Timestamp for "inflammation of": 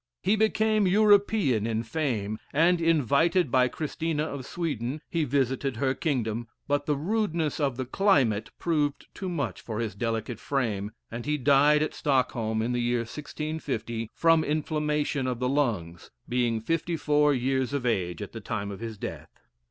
14.43-15.37